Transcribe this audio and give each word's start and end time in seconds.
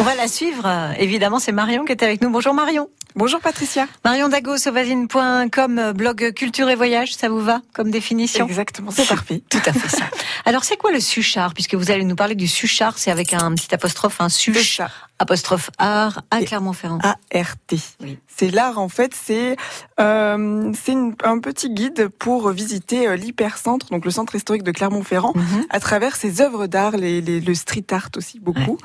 On 0.00 0.02
va 0.02 0.14
la 0.14 0.28
suivre. 0.28 0.66
Évidemment, 0.98 1.38
c'est 1.38 1.52
Marion 1.52 1.84
qui 1.84 1.92
est 1.92 2.02
avec 2.02 2.22
nous. 2.22 2.30
Bonjour 2.30 2.54
Marion. 2.54 2.88
Bonjour 3.16 3.38
Patricia. 3.38 3.86
Marion 4.02 4.30
Dago, 4.30 4.56
sauvazine.com, 4.56 5.92
blog 5.92 6.32
culture 6.32 6.70
et 6.70 6.74
voyage, 6.74 7.14
ça 7.14 7.28
vous 7.28 7.40
va 7.40 7.60
comme 7.74 7.90
définition? 7.90 8.46
Exactement, 8.46 8.90
c'est 8.92 9.06
parfait. 9.06 9.42
Tout 9.50 9.60
à 9.66 9.74
fait 9.74 9.94
ça. 9.94 10.04
Alors 10.46 10.64
c'est 10.64 10.78
quoi 10.78 10.90
le 10.90 11.00
suchard? 11.00 11.52
Puisque 11.52 11.74
vous 11.74 11.90
allez 11.90 12.04
nous 12.04 12.16
parler 12.16 12.34
du 12.34 12.48
suchard, 12.48 12.96
c'est 12.96 13.10
avec 13.10 13.34
un 13.34 13.54
petit 13.54 13.74
apostrophe, 13.74 14.22
un 14.22 14.30
such, 14.30 14.80
apostrophe 15.18 15.70
art 15.76 16.22
à 16.30 16.40
Clermont-Ferrand. 16.40 17.00
A-R-T. 17.02 17.76
Oui. 18.00 18.18
C'est 18.26 18.48
l'art 18.48 18.78
en 18.78 18.88
fait, 18.88 19.12
c'est 19.14 19.56
euh, 20.00 20.72
c'est 20.82 20.96
un 21.24 21.40
petit 21.40 21.68
guide 21.68 22.08
pour 22.08 22.48
visiter 22.52 23.06
euh, 23.06 23.16
l'hypercentre, 23.16 23.88
donc 23.90 24.06
le 24.06 24.10
centre 24.10 24.34
historique 24.34 24.62
de 24.62 24.72
Clermont-Ferrand, 24.72 25.34
mhm. 25.34 25.66
à 25.68 25.78
travers 25.78 26.16
ses 26.16 26.40
œuvres 26.40 26.68
d'art, 26.68 26.96
les, 26.96 27.20
les, 27.20 27.40
le 27.40 27.54
street 27.54 27.84
art 27.90 28.08
aussi 28.16 28.40
beaucoup. 28.40 28.78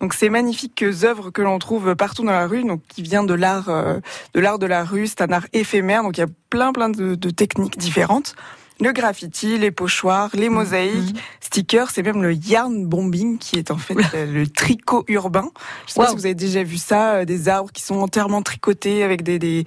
Donc 0.00 0.14
ces 0.14 0.28
magnifiques 0.28 0.84
œuvres 1.02 1.30
que 1.30 1.42
l'on 1.42 1.58
trouve 1.58 1.96
partout 1.96 2.24
dans 2.24 2.32
la 2.32 2.46
rue, 2.46 2.64
donc 2.64 2.82
qui 2.88 3.02
vient 3.02 3.24
de 3.24 3.34
l'art 3.34 3.68
euh, 3.68 3.98
de 4.34 4.40
l'art 4.40 4.58
de 4.58 4.66
la 4.66 4.84
rue, 4.84 5.06
c'est 5.06 5.22
un 5.22 5.32
art 5.32 5.46
éphémère, 5.52 6.02
donc 6.02 6.16
il 6.16 6.20
y 6.20 6.24
a 6.24 6.28
plein 6.50 6.72
plein 6.72 6.88
de, 6.88 7.14
de 7.14 7.30
techniques 7.30 7.78
différentes. 7.78 8.34
Le 8.80 8.92
graffiti, 8.92 9.58
les 9.58 9.72
pochoirs, 9.72 10.30
les 10.34 10.48
mosaïques, 10.48 11.14
mhm. 11.14 11.20
stickers, 11.40 11.90
c'est 11.90 12.04
même 12.04 12.22
le 12.22 12.32
yarn 12.32 12.86
bombing 12.86 13.38
qui 13.38 13.56
est 13.56 13.72
en 13.72 13.76
fait 13.76 13.96
le 14.14 14.46
tricot 14.46 15.04
urbain. 15.08 15.50
Je 15.86 15.94
sais 15.94 16.00
pas 16.00 16.08
si 16.10 16.14
vous 16.14 16.26
avez 16.26 16.36
déjà 16.36 16.62
vu 16.62 16.76
ça, 16.76 17.14
euh, 17.14 17.24
des 17.24 17.48
arbres 17.48 17.72
qui 17.72 17.82
sont 17.82 17.96
entièrement 17.96 18.40
tricotés 18.40 19.02
avec 19.02 19.22
des, 19.22 19.40
des 19.40 19.64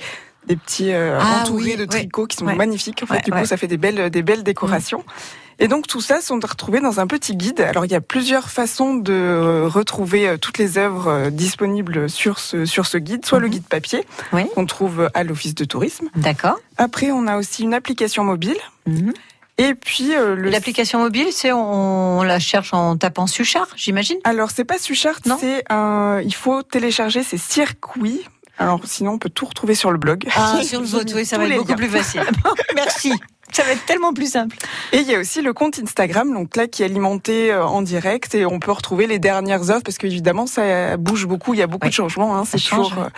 des 0.47 0.55
petits 0.55 0.91
euh, 0.91 1.19
ah 1.21 1.41
entourés 1.41 1.75
de 1.75 1.85
tricots 1.85 2.25
qui 2.25 2.37
sont 2.37 2.45
magnifiques. 2.45 3.03
En 3.03 3.05
fait, 3.05 3.23
du 3.23 3.31
coup, 3.31 3.45
ça 3.45 3.57
fait 3.57 3.67
des 3.67 3.77
belles, 3.77 4.09
des 4.09 4.23
belles 4.23 4.43
décorations. 4.43 5.03
Et 5.61 5.67
donc 5.67 5.85
tout 5.85 6.01
ça 6.01 6.21
sont 6.21 6.39
retrouvés 6.41 6.79
dans 6.79 6.99
un 6.99 7.05
petit 7.05 7.35
guide. 7.35 7.61
Alors 7.61 7.85
il 7.85 7.91
y 7.91 7.95
a 7.95 8.01
plusieurs 8.01 8.49
façons 8.49 8.95
de 8.95 9.13
euh, 9.13 9.67
retrouver 9.67 10.27
euh, 10.27 10.37
toutes 10.37 10.57
les 10.57 10.79
œuvres 10.79 11.07
euh, 11.07 11.29
disponibles 11.29 12.09
sur 12.09 12.39
ce 12.39 12.65
sur 12.65 12.87
ce 12.87 12.97
guide, 12.97 13.27
soit 13.27 13.37
le 13.37 13.45
mhm. 13.45 13.53
guide 13.53 13.63
papier 13.65 14.03
qu'on 14.55 14.65
trouve 14.65 15.11
à 15.13 15.23
l'office 15.23 15.53
de 15.53 15.63
tourisme. 15.63 16.09
D'accord. 16.15 16.59
Après 16.77 17.11
on 17.11 17.27
a 17.27 17.37
aussi 17.37 17.61
une 17.61 17.75
application 17.75 18.23
mobile. 18.23 18.57
Mhm. 18.87 19.13
Et 19.59 19.75
puis 19.75 20.13
l'application 20.37 20.97
mobile, 20.97 21.27
c'est 21.29 21.51
on, 21.51 22.23
la 22.23 22.39
cherche 22.39 22.73
en 22.73 22.97
tapant 22.97 23.27
Suchard, 23.27 23.67
j'imagine? 23.75 24.17
Alors 24.23 24.49
c'est 24.49 24.63
pas 24.63 24.79
Suchard, 24.79 25.19
c'est 25.39 25.63
un. 25.69 26.19
Il 26.25 26.33
faut 26.33 26.63
télécharger 26.63 27.21
ces 27.21 27.37
circuits. 27.37 28.21
Alors 28.57 28.81
sinon 28.85 29.13
on 29.13 29.17
peut 29.19 29.29
tout 29.29 29.45
retrouver 29.45 29.75
sur 29.75 29.91
le 29.91 29.99
blog. 29.99 30.25
Ah 30.35 30.59
sur 30.63 30.81
le 30.81 30.87
oui, 31.13 31.25
ça 31.25 31.37
va 31.37 31.45
être 31.45 31.57
beaucoup 31.57 31.75
plus 31.75 31.89
facile. 31.89 32.23
Merci. 32.75 33.13
Ça 33.51 33.63
va 33.63 33.71
être 33.71 33.85
tellement 33.85 34.13
plus 34.13 34.31
simple. 34.31 34.57
Et 34.93 34.99
il 34.99 35.07
y 35.07 35.15
a 35.15 35.19
aussi 35.19 35.41
le 35.41 35.53
compte 35.53 35.79
Instagram, 35.79 36.33
donc 36.33 36.55
là 36.55 36.67
qui 36.67 36.83
est 36.83 36.85
alimenté 36.85 37.51
euh, 37.51 37.65
en 37.65 37.81
direct 37.81 38.35
et 38.35 38.45
on 38.45 38.59
peut 38.59 38.71
retrouver 38.71 39.07
les 39.07 39.19
dernières 39.19 39.69
offres 39.69 39.83
parce 39.83 39.97
qu'évidemment 39.97 40.47
ça 40.47 40.97
bouge 40.97 41.25
beaucoup, 41.25 41.53
il 41.53 41.59
y 41.59 41.63
a 41.63 41.67
beaucoup 41.67 41.87
de 41.87 41.93
changements. 41.93 42.37
Hein, 42.37 42.43
c'est 42.45 42.59
toujours 42.59 42.93
euh, 42.97 43.09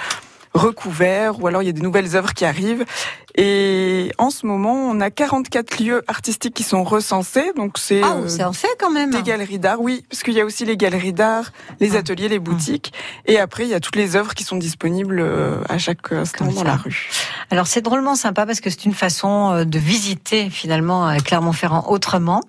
recouvert 0.54 1.42
ou 1.42 1.48
alors 1.48 1.64
il 1.64 1.66
y 1.66 1.70
a 1.70 1.73
des 1.73 1.82
nouvelles 1.82 2.16
œuvres 2.16 2.34
qui 2.34 2.46
arrivent. 2.46 2.86
Et 3.36 4.12
en 4.20 4.30
ce 4.30 4.46
moment, 4.46 4.73
on 4.73 5.02
a 5.02 5.10
44 5.10 5.84
lieux 5.84 6.04
artistiques 6.08 6.54
qui 6.54 6.62
sont 6.62 6.84
recensés. 6.84 7.52
Donc 7.56 7.80
c'est 7.80 8.02
ah, 8.04 8.18
en 8.48 8.54
fait 8.54 8.68
quand 8.80 8.92
même. 8.92 9.10
Des 9.10 9.23
galeries 9.23 9.58
d'art, 9.58 9.82
oui, 9.82 10.06
parce 10.10 10.22
qu'il 10.22 10.36
y 10.36 10.42
a 10.42 10.45
aussi 10.45 10.66
les 10.66 10.78
galeries 10.78 11.14
d'art, 11.14 11.52
les 11.80 11.95
ah. 11.95 12.00
ateliers, 12.00 12.30
les 12.30 12.40
boutiques, 12.40 12.94
et 13.26 13.40
après 13.40 13.64
il 13.64 13.70
y 13.70 13.73
a 13.73 13.80
toutes 13.80 13.95
les 13.95 14.16
œuvres 14.16 14.36
qui 14.36 14.44
sont 14.44 14.58
disponibles 14.58 15.20
euh, 15.20 15.58
à 15.68 15.80
chaque 15.80 16.12
instant 16.12 16.45
dans 16.45 16.64
la 16.64 16.76
rue. 16.76 17.10
Alors 17.50 17.66
c'est 17.66 17.82
drôlement 17.82 18.16
sympa 18.16 18.45
parce 18.45 18.60
que 18.60 18.70
c'est 18.70 18.86
une 18.86 18.94
façon 18.94 19.52
euh, 19.52 19.64
de 19.66 19.80
visiter 19.80 20.50
finalement 20.52 21.10
euh, 21.10 21.17
Clermont-Ferrand 21.17 21.86
autrement. 21.88 22.42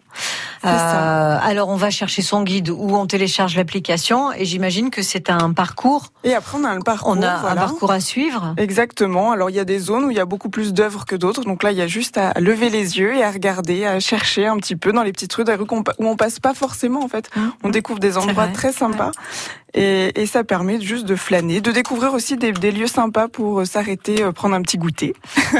Euh, 0.64 1.38
alors 1.42 1.68
on 1.68 1.76
va 1.76 1.90
chercher 1.90 2.22
son 2.22 2.42
guide 2.42 2.70
ou 2.70 2.96
on 2.96 3.06
télécharge 3.06 3.56
l'application 3.56 4.32
et 4.32 4.44
j'imagine 4.44 4.90
que 4.90 5.02
c'est 5.02 5.30
un 5.30 5.52
parcours. 5.52 6.12
Et 6.24 6.34
après 6.34 6.58
on 6.58 6.64
a 6.64 6.70
un 6.70 6.80
parcours. 6.80 7.14
On 7.16 7.22
a 7.22 7.50
un 7.50 7.54
parcours 7.54 7.90
à 7.90 8.00
suivre. 8.00 8.54
Exactement. 8.56 9.32
Alors 9.32 9.50
il 9.50 9.56
y 9.56 9.60
a 9.60 9.64
des 9.64 9.78
zones 9.78 10.04
où 10.04 10.10
il 10.10 10.16
y 10.16 10.20
a 10.20 10.24
beaucoup 10.24 10.48
plus 10.48 10.72
d'œuvres 10.72 11.04
que 11.04 11.16
d'autres. 11.16 11.44
Donc 11.44 11.62
là 11.62 11.72
il 11.72 11.78
y 11.78 11.82
a 11.82 11.86
juste 11.86 12.18
à 12.18 12.32
lever 12.40 12.70
les 12.70 12.98
yeux 12.98 13.14
et 13.14 13.22
à 13.22 13.30
regarder, 13.30 13.84
à 13.84 14.00
chercher 14.00 14.46
un 14.46 14.56
petit 14.56 14.76
peu 14.76 14.92
dans 14.92 15.02
les 15.02 15.12
petites 15.12 15.32
rues, 15.34 15.44
des 15.44 15.54
rues 15.54 15.66
où 15.70 16.06
on 16.06 16.16
passe 16.16 16.40
pas 16.40 16.54
forcément 16.54 17.04
en 17.04 17.08
fait. 17.08 17.30
Mmh. 17.36 17.40
On 17.64 17.68
découvre 17.68 17.98
des 17.98 18.16
endroits 18.16 18.48
très 18.48 18.72
sympas. 18.72 19.12
Et, 19.76 20.20
et, 20.20 20.26
ça 20.26 20.44
permet 20.44 20.80
juste 20.80 21.04
de 21.04 21.16
flâner, 21.16 21.60
de 21.60 21.72
découvrir 21.72 22.14
aussi 22.14 22.36
des, 22.36 22.52
des 22.52 22.70
lieux 22.70 22.86
sympas 22.86 23.26
pour 23.26 23.60
euh, 23.60 23.64
s'arrêter, 23.64 24.22
euh, 24.22 24.30
prendre 24.30 24.54
un 24.54 24.62
petit 24.62 24.78
goûter. 24.78 25.14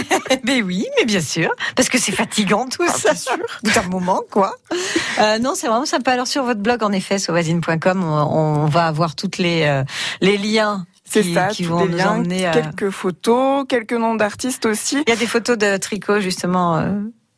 mais 0.44 0.62
oui, 0.62 0.86
mais 0.98 1.04
bien 1.04 1.20
sûr, 1.20 1.50
parce 1.76 1.90
que 1.90 1.98
c'est 1.98 2.12
fatigant 2.12 2.66
tout 2.66 2.84
ah, 2.88 2.92
ça. 2.92 3.14
Sûr. 3.14 3.36
un 3.76 3.88
moment, 3.88 4.22
quoi. 4.30 4.39
Euh, 5.18 5.38
non, 5.38 5.54
c'est 5.54 5.66
vraiment 5.66 5.86
sympa. 5.86 6.12
Alors 6.12 6.26
sur 6.26 6.44
votre 6.44 6.60
blog, 6.60 6.82
en 6.82 6.92
effet, 6.92 7.18
sauvazine.com, 7.18 8.04
on, 8.04 8.66
va 8.66 8.86
avoir 8.86 9.14
toutes 9.14 9.38
les 9.38 9.62
euh, 9.64 9.84
les 10.20 10.38
liens 10.38 10.86
c'est 11.04 11.22
ça, 11.22 11.48
qui 11.48 11.64
vont 11.64 11.84
les 11.84 11.96
liens, 11.96 12.22
quelques 12.52 12.90
photos, 12.90 13.64
quelques 13.68 13.92
noms 13.92 14.14
d'artistes 14.14 14.66
aussi. 14.66 15.02
Il 15.06 15.10
y 15.10 15.12
a 15.12 15.16
des 15.16 15.26
photos 15.26 15.58
de 15.58 15.76
tricot 15.76 16.20
justement. 16.20 16.80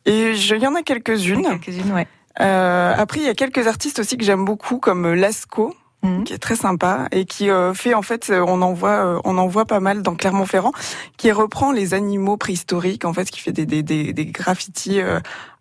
Et 0.05 0.31
il 0.31 0.57
y 0.61 0.67
en 0.67 0.75
a 0.75 0.83
quelques-unes. 0.83 1.43
Quelques-unes, 1.43 1.91
ouais. 1.93 2.07
Euh, 2.39 2.93
après, 2.97 3.19
il 3.19 3.25
y 3.25 3.29
a 3.29 3.33
quelques 3.33 3.67
artistes 3.67 3.99
aussi 3.99 4.17
que 4.17 4.23
j'aime 4.23 4.45
beaucoup, 4.45 4.79
comme 4.79 5.13
Lasco, 5.13 5.75
Mhm. 6.03 6.25
qui 6.25 6.33
est 6.33 6.37
très 6.37 6.57
sympa 6.57 7.07
et 7.11 7.23
qui 7.23 7.49
euh, 7.49 7.73
fait 7.73 7.93
en 7.93 8.01
fait 8.01 8.29
euh, 8.29 8.43
on 8.45 8.61
en 8.61 8.73
voit 8.73 9.05
euh, 9.05 9.19
on 9.23 9.37
en 9.37 9.47
voit 9.47 9.63
pas 9.63 9.79
mal 9.79 10.01
dans 10.01 10.15
Clermont-Ferrand 10.15 10.73
qui 11.15 11.31
reprend 11.31 11.71
les 11.71 11.93
animaux 11.93 12.35
préhistoriques 12.35 13.05
en 13.05 13.13
fait 13.13 13.31
qui 13.31 13.39
fait 13.39 13.53
des 13.53 13.65
des 13.65 13.83
des, 13.83 14.11
des 14.11 14.25
graffitis 14.25 14.99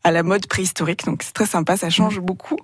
à 0.02 0.10
la 0.10 0.22
mode 0.24 0.48
préhistorique 0.48 1.04
donc 1.04 1.22
c'est 1.22 1.32
très 1.32 1.46
sympa 1.46 1.76
ça 1.76 1.90
change 1.90 2.18
mhm. 2.18 2.24
beaucoup 2.24 2.56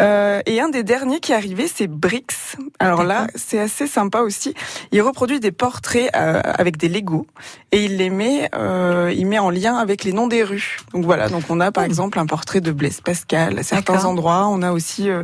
euh, 0.00 0.40
et 0.46 0.60
un 0.60 0.68
des 0.68 0.82
derniers 0.82 1.20
qui 1.20 1.32
est 1.32 1.34
arrivé, 1.34 1.68
c'est 1.72 1.86
Brix. 1.86 2.56
Alors 2.78 3.04
là, 3.04 3.26
c'est 3.34 3.58
assez 3.58 3.86
sympa 3.86 4.20
aussi. 4.20 4.54
Il 4.92 5.02
reproduit 5.02 5.40
des 5.40 5.52
portraits 5.52 6.10
euh, 6.16 6.40
avec 6.44 6.76
des 6.76 6.88
Legos 6.88 7.26
et 7.72 7.84
il 7.84 7.98
les 7.98 8.10
met, 8.10 8.48
euh, 8.54 9.12
il 9.14 9.26
met 9.26 9.38
en 9.38 9.50
lien 9.50 9.76
avec 9.76 10.04
les 10.04 10.12
noms 10.12 10.26
des 10.26 10.42
rues. 10.42 10.78
Donc 10.92 11.04
voilà, 11.04 11.28
donc 11.28 11.44
on 11.50 11.60
a 11.60 11.70
par 11.70 11.84
oh. 11.84 11.86
exemple 11.86 12.18
un 12.18 12.26
portrait 12.26 12.60
de 12.60 12.72
Blaise 12.72 13.00
Pascal 13.00 13.58
à 13.58 13.62
certains 13.62 14.04
endroits. 14.04 14.48
On 14.48 14.62
a 14.62 14.72
aussi 14.72 15.10
euh, 15.10 15.22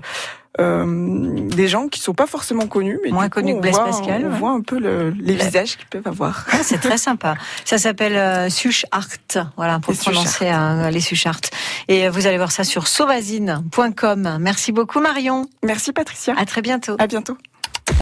des 0.59 1.69
gens 1.69 1.89
qui 1.89 2.01
sont 2.01 2.15
pas 2.15 2.27
forcément 2.27 2.67
connus, 2.67 2.99
mais 3.05 3.11
moins 3.11 3.29
connus 3.29 3.55
que 3.57 3.61
Blaise 3.61 3.77
Pascal. 3.77 4.27
On 4.27 4.37
voit 4.37 4.51
un 4.51 4.61
peu 4.61 4.79
le, 4.79 5.11
les 5.11 5.35
visages 5.35 5.77
qu'ils 5.77 5.87
peuvent 5.87 6.07
avoir. 6.07 6.47
Ah, 6.51 6.59
c'est 6.63 6.79
très 6.79 6.99
sympa. 6.99 7.37
Ça 7.65 7.79
s'appelle 7.79 8.17
euh, 8.17 8.49
Suchart, 8.49 9.09
voilà 9.57 9.79
pour 9.81 9.95
prononcer 9.95 10.49
euh, 10.51 10.91
les 10.91 11.01
Suchart. 11.01 11.41
Et 11.89 12.07
euh, 12.07 12.11
vous 12.11 12.27
allez 12.27 12.37
voir 12.37 12.53
ça 12.53 12.65
sur 12.65 12.89
sauvazine.com. 12.89 14.39
Merci 14.41 14.73
beaucoup 14.73 15.01
Marion. 15.01 15.47
Merci 15.63 15.93
Patricia. 15.93 16.35
À 16.37 16.45
très 16.45 16.63
bientôt. 16.63 16.97
À 16.99 17.07
bientôt. 17.07 17.37